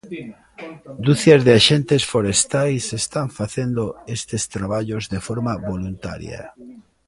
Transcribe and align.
Ducias 1.07 1.41
de 1.45 1.53
axentes 1.59 2.03
forestais 2.13 2.83
están 3.01 3.27
facendo 3.39 3.83
estes 4.17 4.43
traballos 4.55 5.03
de 5.13 5.19
forma 5.27 5.53
voluntaria. 5.71 6.41